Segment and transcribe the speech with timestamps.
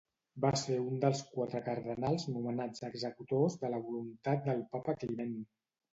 [0.43, 5.37] Va ser un dels quatre Cardenals nomenats executors de la voluntat del papa Climent.